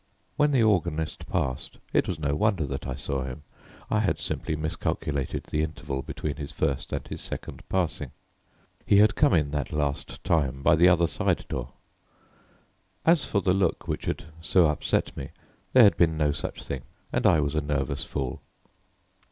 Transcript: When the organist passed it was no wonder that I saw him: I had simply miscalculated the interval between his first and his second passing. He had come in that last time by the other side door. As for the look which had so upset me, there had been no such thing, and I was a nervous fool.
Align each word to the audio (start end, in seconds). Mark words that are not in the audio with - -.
When 0.35 0.51
the 0.51 0.63
organist 0.63 1.27
passed 1.27 1.77
it 1.93 2.07
was 2.07 2.17
no 2.17 2.35
wonder 2.35 2.65
that 2.65 2.87
I 2.87 2.95
saw 2.95 3.21
him: 3.21 3.43
I 3.91 3.99
had 3.99 4.17
simply 4.17 4.55
miscalculated 4.55 5.43
the 5.43 5.61
interval 5.61 6.01
between 6.01 6.37
his 6.37 6.51
first 6.51 6.91
and 6.91 7.07
his 7.07 7.21
second 7.21 7.61
passing. 7.69 8.09
He 8.83 8.97
had 8.97 9.13
come 9.13 9.35
in 9.35 9.51
that 9.51 9.71
last 9.71 10.23
time 10.23 10.63
by 10.63 10.73
the 10.75 10.89
other 10.89 11.05
side 11.05 11.47
door. 11.47 11.73
As 13.05 13.25
for 13.25 13.41
the 13.41 13.53
look 13.53 13.87
which 13.87 14.05
had 14.05 14.23
so 14.41 14.65
upset 14.69 15.15
me, 15.15 15.29
there 15.71 15.83
had 15.83 15.97
been 15.97 16.17
no 16.17 16.31
such 16.31 16.63
thing, 16.63 16.81
and 17.13 17.27
I 17.27 17.39
was 17.39 17.53
a 17.53 17.61
nervous 17.61 18.03
fool. 18.03 18.41